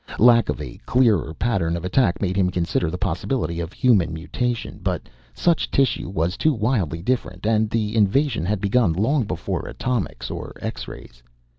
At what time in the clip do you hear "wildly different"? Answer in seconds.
6.55-7.45